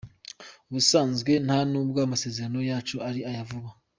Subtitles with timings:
[0.69, 3.69] Ubusanzwe nta n’ubwo amasezerano yacu ari aya vuba.